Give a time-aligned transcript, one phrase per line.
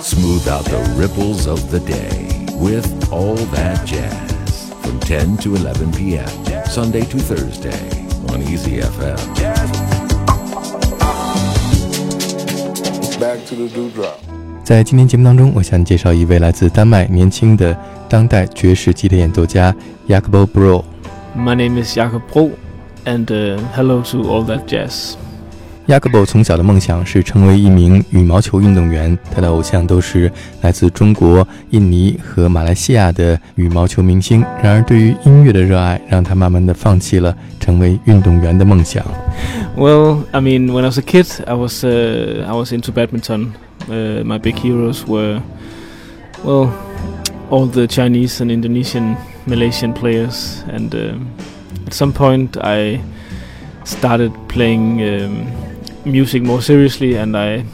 [0.00, 5.90] Smooth out the ripples of the day with all that jazz from 10 to 11
[5.92, 6.28] p.m.
[6.66, 9.18] Sunday to Thursday on Easy FM.
[13.18, 14.18] Back to the dewdrop.
[14.62, 17.76] 在今天节目当中，我向你介绍一位来自丹麦年轻的
[18.08, 19.74] 当代爵士吉他演奏家
[20.06, 20.84] Jakob Bro。
[21.36, 22.52] My name is Jakob Bro,
[23.06, 25.16] and、uh, hello to all that jazz.
[25.87, 30.29] Jakob 从小的梦想是成为一名羽毛球运动员，他的偶像都是
[30.61, 34.41] 来自中国、印尼和马来西亚的羽毛球明星。
[34.61, 39.01] 然而，对于音乐的热爱让他慢慢的放弃了成为运动员的梦想。
[39.77, 43.53] Well, I mean, when I was a kid, I was uh, I was into badminton.
[43.87, 45.41] Uh, my big heroes were,
[46.43, 46.71] well,
[47.49, 51.29] all the Chinese and Indonesian, Malaysian players, and um,
[51.85, 52.99] at some point I
[53.85, 55.47] started playing um,
[56.04, 57.64] music more seriously, and I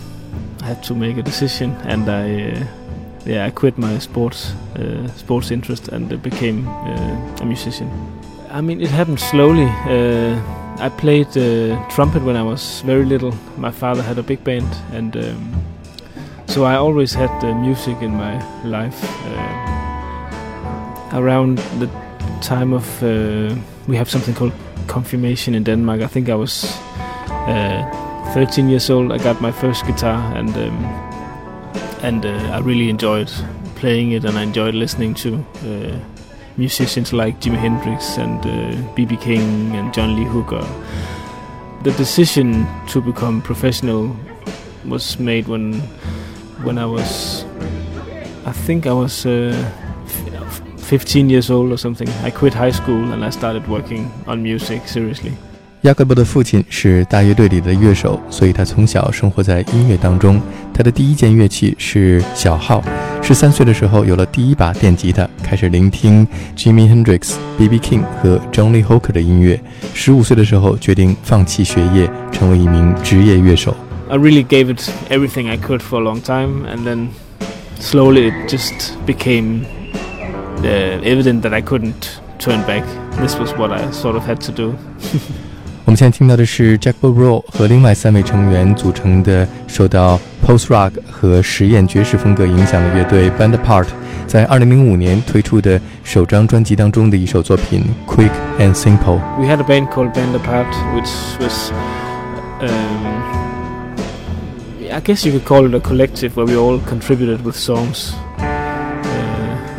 [0.62, 2.52] had to make a decision, and I.
[2.52, 2.66] Uh,
[3.26, 7.90] yeah, I quit my sports uh, sports interest and became uh, a musician.
[8.50, 9.66] I mean, it happened slowly.
[9.86, 10.40] Uh,
[10.78, 13.34] I played uh, trumpet when I was very little.
[13.58, 15.62] My father had a big band, and um,
[16.46, 18.98] so I always had music in my life.
[21.12, 21.88] Around the
[22.40, 23.02] time of
[23.88, 24.52] we have something called
[24.86, 26.00] confirmation in Denmark.
[26.00, 26.64] I think I was
[27.28, 29.12] uh, 13 years old.
[29.12, 30.84] I got my first guitar, and um,
[32.02, 33.30] and uh, I really enjoyed
[33.76, 35.98] playing it, and I enjoyed listening to uh,
[36.56, 38.42] musicians like Jimi Hendrix and
[38.94, 39.16] B.B.
[39.16, 40.66] King and John Lee Hooker.
[41.82, 44.16] The decision to become professional
[44.84, 45.80] was made when
[46.64, 47.44] when I was,
[48.44, 49.54] I think I was uh,
[50.78, 52.08] 15 years old or something.
[52.24, 55.36] I quit high school and I started working on music seriously.
[55.81, 60.41] 雅各伯的父亲是大乐队里的乐手，所以他从小生活在音乐当中。
[60.73, 62.81] 他的第一件乐器是小号。
[63.21, 67.79] 十三岁的时候有了第一把电吉他，开始聆听 Jimi Hendrix、B.B.
[67.79, 69.61] King 和 John Lee Hooker 的音乐。
[69.93, 73.75] 十五岁的时候决定放弃学业，成为一名职业乐手。
[74.09, 77.07] I really gave it everything I could for a long time, and then
[77.81, 79.65] slowly it just became
[80.61, 82.83] uh, evident that I couldn't turn back.
[83.19, 84.75] This was what I sort of had to do.
[85.88, 93.86] 我们现在听到的是 Jakob Bro 和另外三位成员组成的受到 post rock 和实验爵士风格影响的乐队 Band Apart
[94.26, 99.18] 在2005年推出的首张专辑当中的一首作品 Quick and Simple。
[99.38, 101.08] We had a band called Band Apart, which
[101.40, 101.72] was,
[102.60, 103.22] um,
[104.92, 108.12] I guess you could call it a collective where we all contributed with songs.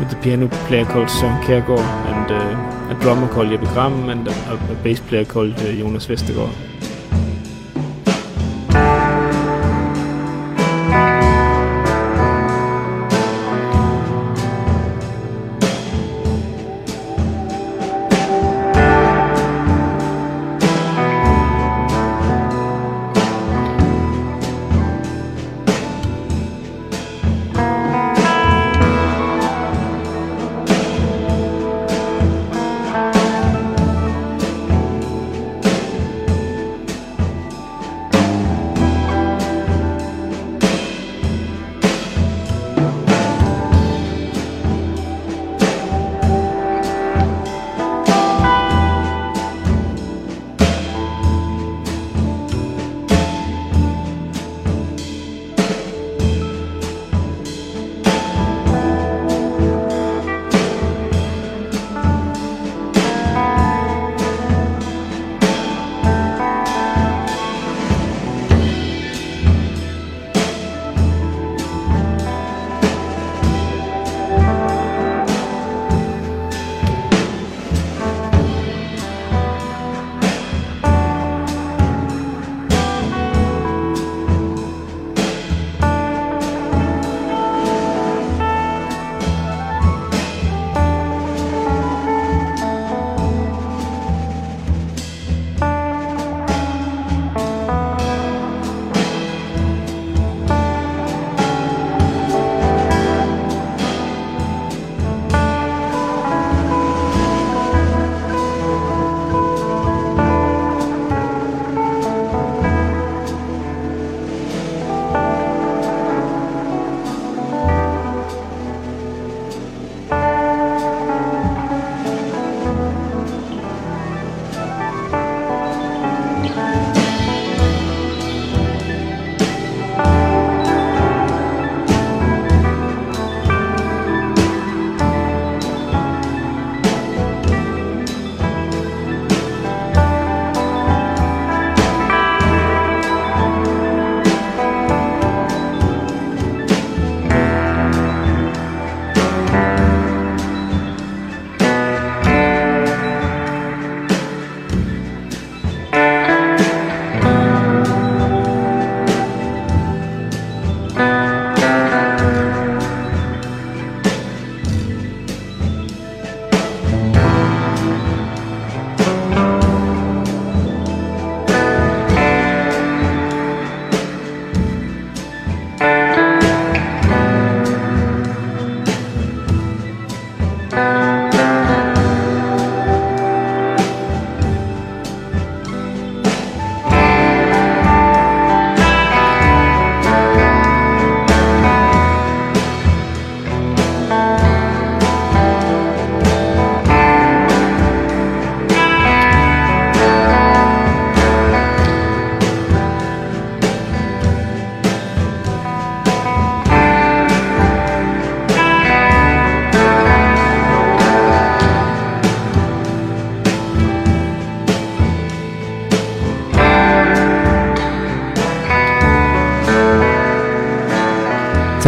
[0.00, 4.26] With the piano player called Søren Kærgaard and uh, a drummer called Jeppe Gram and
[4.28, 4.32] a,
[4.72, 6.69] a bass player called uh, Jonas Vestergaard.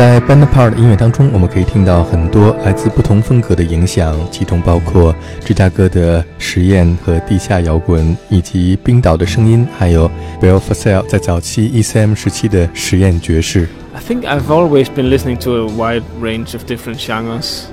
[0.02, 5.14] 在 Band Apart 的音乐当中，我们可以听到很多来自不同风格的影响，其中包括
[5.44, 10.10] 芝加哥的实验和地下摇滚，以及冰岛的声音，还有
[10.40, 13.69] Bill Frisell 在早期 ECM 时期的实验爵士。
[13.94, 17.66] I think I've always been listening to a wide range of different genres.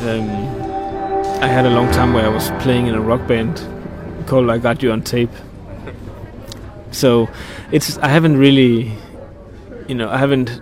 [0.00, 0.28] Um,
[1.40, 3.60] I had a long time where I was playing in a rock band
[4.26, 5.30] called I Got You on Tape.
[6.90, 7.28] So
[7.70, 8.90] it's I haven't really,
[9.86, 10.60] you know, I haven't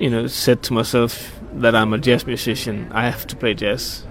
[0.00, 4.04] you know, said to myself that I'm a jazz musician, I have to play jazz.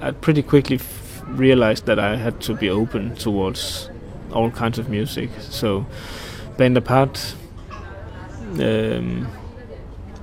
[0.00, 3.88] I pretty quickly f- realized that I had to be open towards
[4.32, 5.30] all kinds of music.
[5.38, 5.86] So,
[6.56, 7.34] band apart,
[8.60, 9.28] um,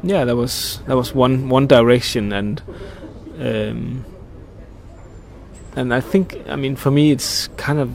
[0.03, 2.61] yeah, that was that was one one direction, and
[3.39, 4.05] um,
[5.75, 7.91] and I think I mean for me it's kind of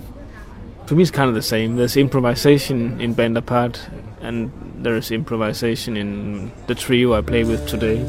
[0.87, 1.77] for me it's kind of the same.
[1.77, 3.81] There's improvisation in band apart,
[4.23, 4.51] and
[4.83, 8.01] there is improvisation in the trio I play with today.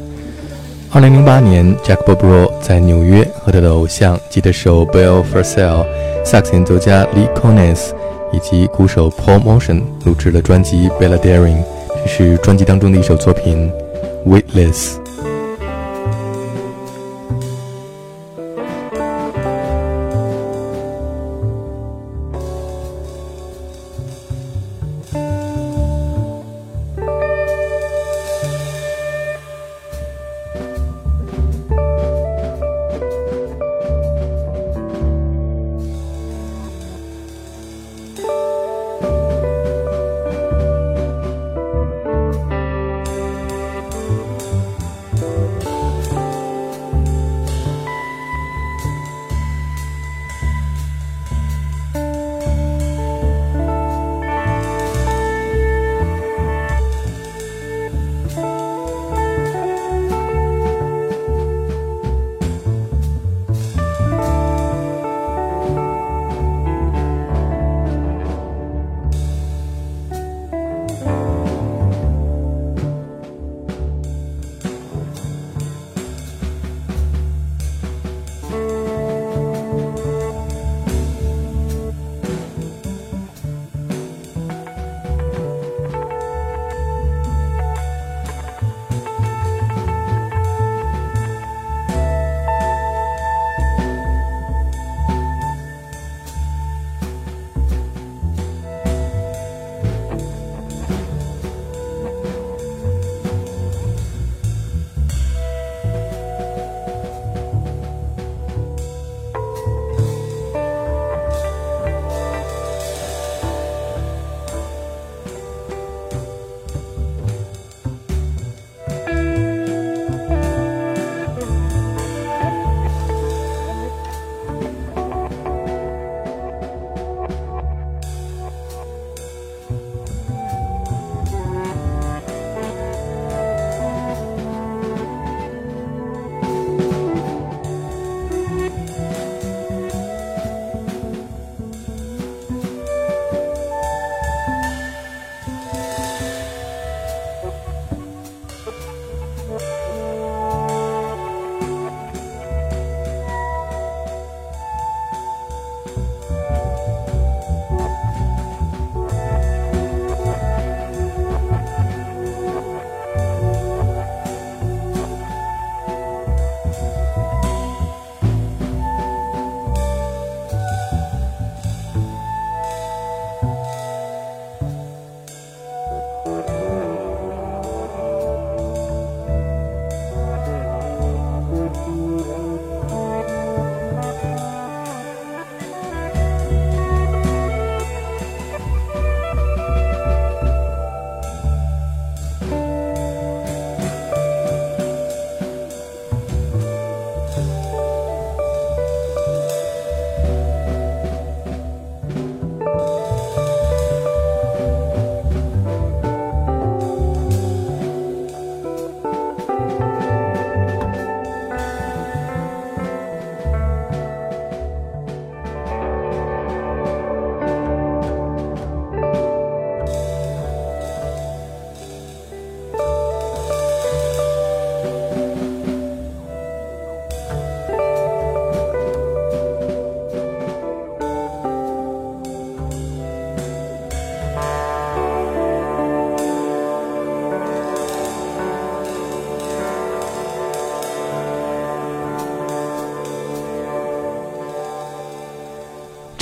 [0.92, 5.86] 二零零八年，Jakob Bro 在纽约和他的偶像吉他手 Bill Frisell、
[6.24, 7.92] 萨克斯演奏家 Lee Konitz
[8.32, 11.56] 以及鼓手 Paul Motian 录制了专辑《Balladeering》，
[12.04, 13.70] 这是专辑当中的一首作品
[14.28, 14.96] 《Weightless》。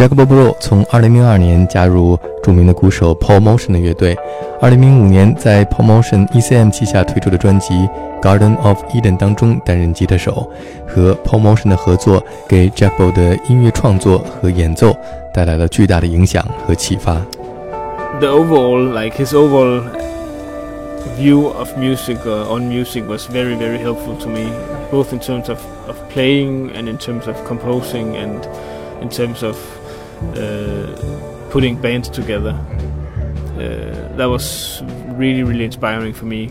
[0.01, 4.17] Jakob Bro 从2002年加入著名的鼓手 Paul Motian 的乐队
[4.63, 7.75] ，2005年在 Paul Motian ECM 旗下推出的专辑
[8.23, 10.51] 《Garden of Eden》当中担任吉他手，
[10.89, 14.97] 和 Paul Motian 的合作给 Jakob 的音乐创作和演奏
[15.35, 17.21] 带来了巨大的影响和启发。
[18.21, 19.83] The overall, like his overall
[21.19, 24.51] view of music uh, on music was very very helpful to me
[24.91, 28.49] both in terms of, of playing and in terms of composing and
[29.03, 29.57] in terms of
[31.51, 32.59] putting bands together.
[33.55, 36.51] Uh, that was really, really inspiring for me,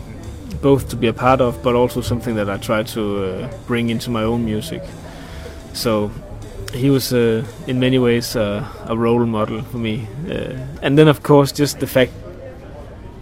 [0.61, 3.89] both to be a part of, but also something that I try to uh, bring
[3.89, 4.83] into my own music.
[5.73, 6.11] So
[6.73, 10.07] he was, uh, in many ways, uh, a role model for me.
[10.29, 12.11] Uh, and then, of course, just the fact,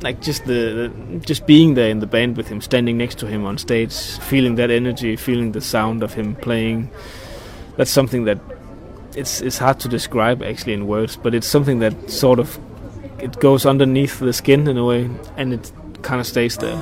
[0.01, 3.25] like just the, the, just being there in the band with him, standing next to
[3.25, 6.89] him on stage, feeling that energy, feeling the sound of him playing.
[7.77, 8.39] That's something that
[9.17, 12.57] it's it's hard to describe actually in words, but it's something that sort of
[13.19, 15.71] it goes underneath the skin in a way, and it
[16.01, 16.77] kind of stays there.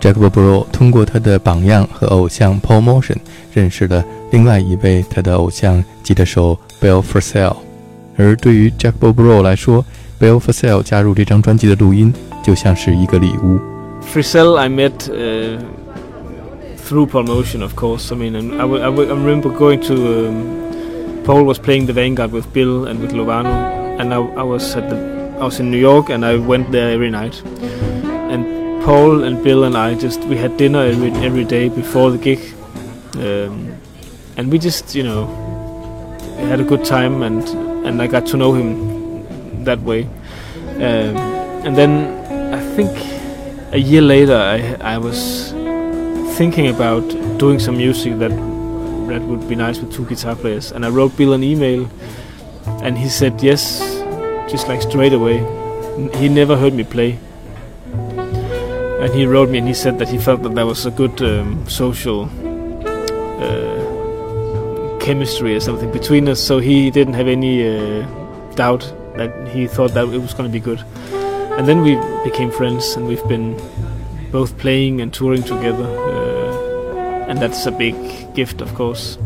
[0.00, 3.16] Jakob Bro 通过他的榜样和偶像 Paul Motian
[3.52, 7.56] 认识了另外一位他的偶像吉他手 Bill Frisell，
[8.16, 9.84] 而对于 Jakob Bro 来说
[10.20, 12.12] ，Bill Frisell 加入这张专辑的录音
[12.42, 13.58] 就像是一个礼物。
[14.12, 15.58] Frisell I met、uh,
[16.86, 18.12] through Paul Motian, of course.
[18.12, 20.63] I mean, I, I, I remember going to、um,
[21.24, 24.90] Paul was playing the Vanguard with Bill and with Lovano, and I, I was at
[24.90, 24.96] the
[25.40, 27.42] I was in New York and I went there every night.
[28.30, 32.18] And Paul and Bill and I just we had dinner every every day before the
[32.18, 32.40] gig,
[33.16, 33.74] um,
[34.36, 35.24] and we just you know
[36.36, 37.42] had a good time and
[37.86, 40.04] and I got to know him that way.
[40.76, 41.16] Um,
[41.64, 42.92] and then I think
[43.72, 45.52] a year later I I was
[46.36, 48.53] thinking about doing some music that
[49.08, 50.72] that would be nice with two guitar players.
[50.72, 51.88] And I wrote Bill an email,
[52.82, 53.80] and he said yes,
[54.50, 55.38] just like straight away.
[56.18, 57.18] He never heard me play,
[59.04, 61.20] and he wrote me and he said that he felt that there was a good
[61.22, 62.24] um, social
[63.38, 66.40] uh, chemistry or something between us.
[66.40, 68.06] So he didn't have any uh,
[68.54, 70.82] doubt that he thought that it was going to be good.
[71.56, 71.94] And then we
[72.24, 73.56] became friends, and we've been
[74.32, 75.84] both playing and touring together.
[75.84, 76.23] Uh,
[77.28, 77.94] and that's a big
[78.34, 79.18] gift, of course.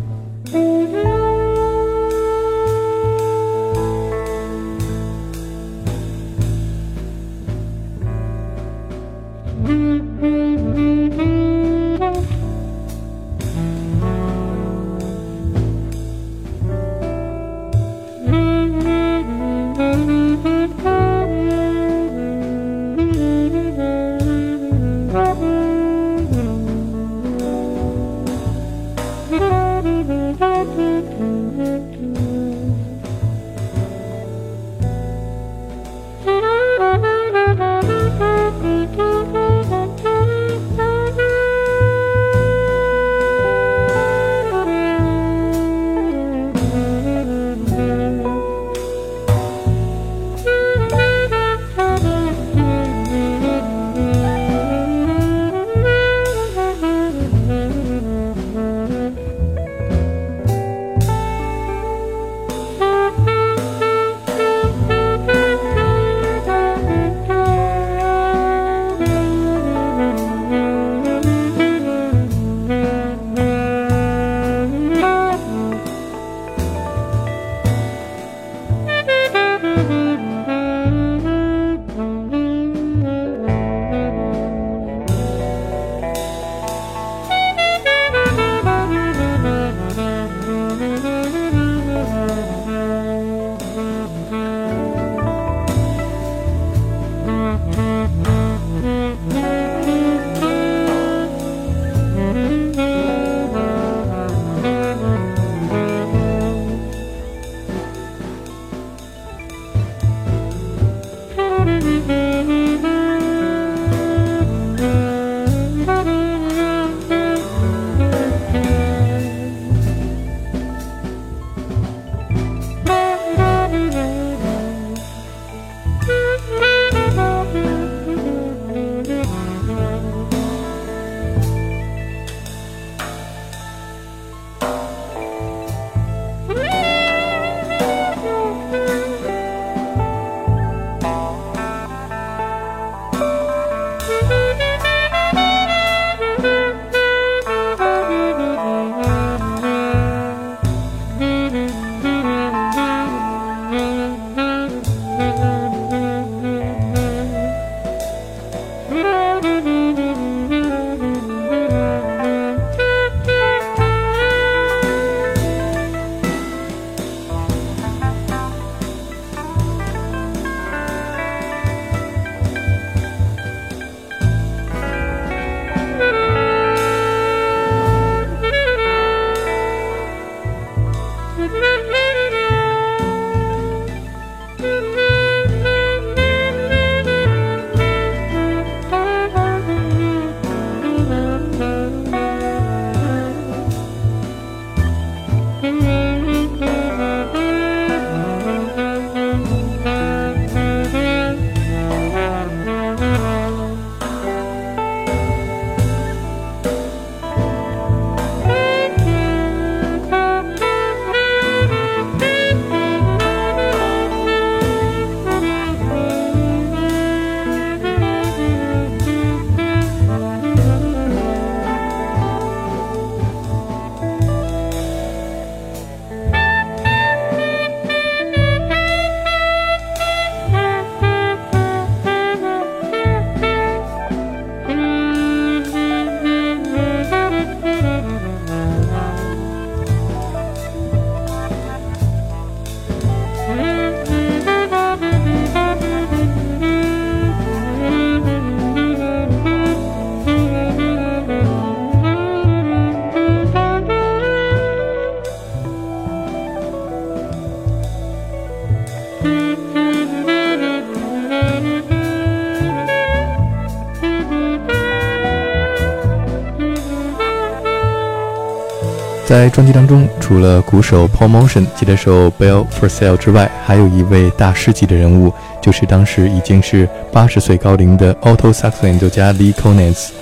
[269.28, 280.12] 在专辑当中，除了鼓手 Paul Motian、吉他手 Bill Frisell 之外，还有一位大师级的人物，就是当时已经是八十岁高龄的 alto saxophone 演奏家 Lee Konitz。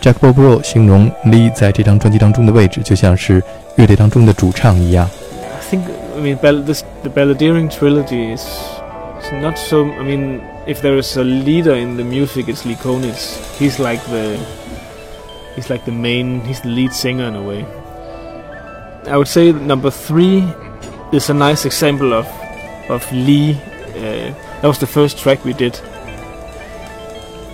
[0.00, 3.42] Jakob Bro 形容 Lee 在这张专辑当中的位置，就像是
[3.76, 5.10] 乐队当中的主唱一样。
[5.42, 5.82] I think
[6.16, 8.46] I mean this the Balladeering trilogy is
[9.42, 9.84] not so.
[9.84, 13.36] I mean, if there is a leader in the music, it's Lee Konitz.
[13.58, 14.38] He's like the
[15.54, 16.40] he's like the main.
[16.46, 17.66] He's the lead singer in a way.
[19.06, 20.42] I would say number three
[21.12, 22.26] is a nice example of
[22.88, 23.52] of Lee.
[23.96, 25.78] Uh, that was the first track we did,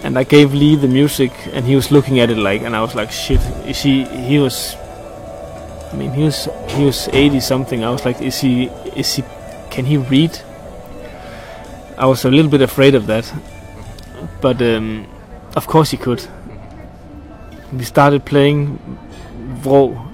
[0.05, 2.81] and I gave Lee the music, and he was looking at it like, and I
[2.81, 3.41] was like, shit.
[3.67, 4.05] Is he?
[4.05, 4.77] He was.
[5.93, 7.85] I mean, he was he was eighty something.
[7.85, 8.67] I was like, is he?
[8.95, 9.25] Is he?
[9.71, 10.39] Can he read?
[11.99, 13.31] I was a little bit afraid of that,
[14.41, 15.07] but um,
[15.57, 16.27] of course he could.
[17.73, 18.79] We started playing
[19.63, 20.10] Vrå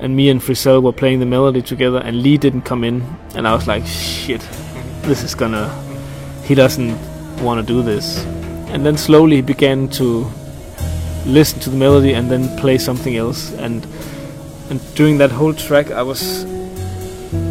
[0.00, 3.02] and me and Frisell were playing the melody together, and Lee didn't come in,
[3.34, 4.40] and I was like, shit,
[5.02, 5.68] this is gonna.
[6.44, 6.98] He doesn't
[7.42, 8.24] want to do this.
[8.72, 10.26] And then slowly he began to
[11.26, 13.52] listen to the melody and then play something else.
[13.52, 13.86] And
[14.70, 16.44] and during that whole track, I was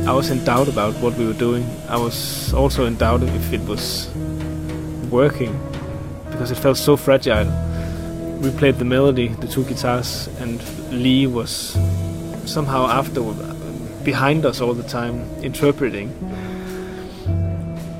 [0.07, 1.69] I was in doubt about what we were doing.
[1.87, 4.09] I was also in doubt if it was
[5.11, 5.53] working
[6.31, 7.47] because it felt so fragile.
[8.41, 11.77] We played the melody, the two guitars, and Lee was
[12.49, 13.21] somehow after
[14.03, 16.09] behind us all the time interpreting.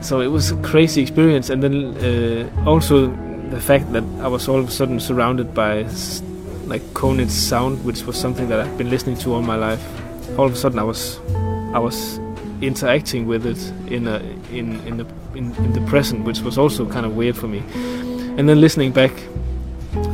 [0.02, 1.50] So it was a crazy experience.
[1.50, 3.08] And then uh, also
[3.50, 5.86] the fact that I was all of a sudden surrounded by
[6.66, 9.84] like Konitz sound which was something that I've been listening to all my life.
[10.38, 11.20] All of a sudden I was
[11.74, 12.20] I was
[12.62, 14.18] interacting with it in a
[14.52, 17.64] in in the in, in the present which was also kind of weird for me.
[18.38, 19.14] And then listening back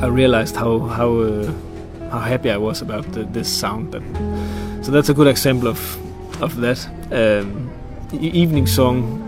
[0.02, 1.52] I realized how how uh,
[2.16, 3.94] how happy I was about the, this sound.
[4.86, 5.80] So that's a good example of
[6.42, 7.72] of that um,
[8.14, 9.22] evening song.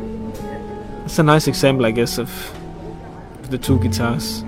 [1.06, 2.30] It's a nice example, I guess, of
[3.50, 4.44] the two guitars,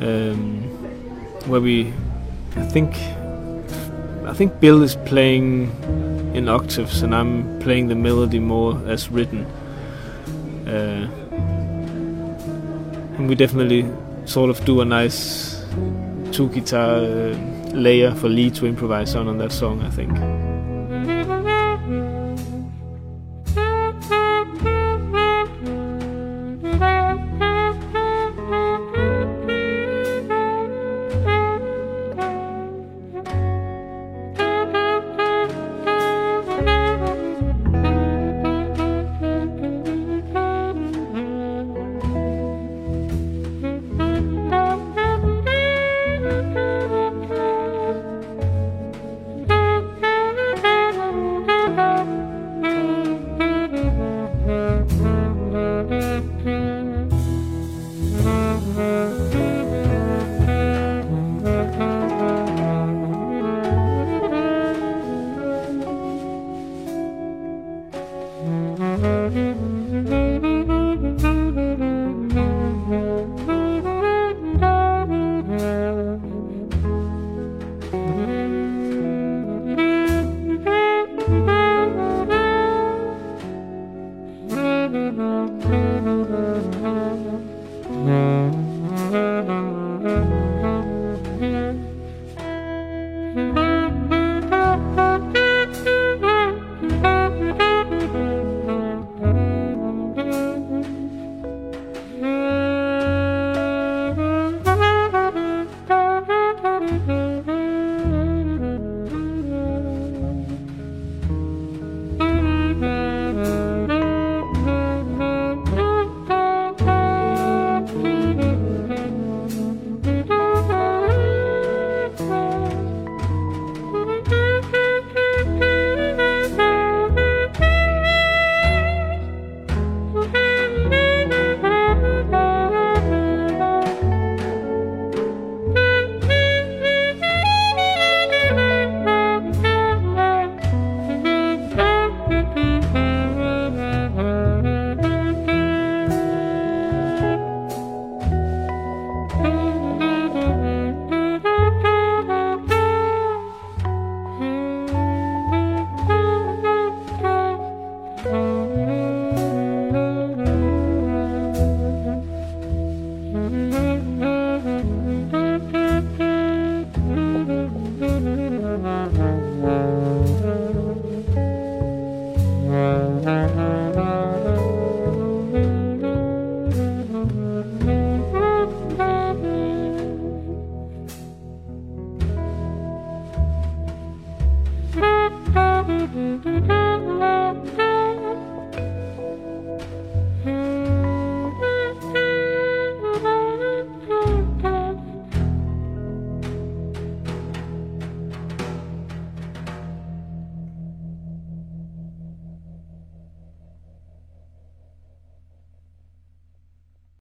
[0.00, 0.62] um,
[1.46, 1.92] where we,
[2.56, 2.94] I think,
[4.24, 5.70] I think Bill is playing
[6.34, 9.44] in octaves and I'm playing the melody more as written.
[10.66, 11.08] Uh,
[13.16, 13.84] and we definitely
[14.26, 15.64] sort of do a nice
[16.32, 17.34] two guitar uh,
[17.72, 20.47] layer for Lee to improvise on on that song, I think.